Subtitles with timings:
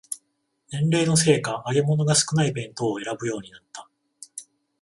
[0.71, 3.87] 年齢のせいか揚げ物が少ない弁当を選ぶようになった